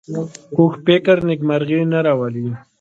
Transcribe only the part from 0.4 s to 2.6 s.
کوږ فکر نېکمرغي نه راولي